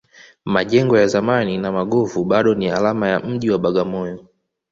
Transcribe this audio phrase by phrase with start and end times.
[0.45, 4.27] majengo ya zamani na magofu bado ni alama ya mji wa bagamoyo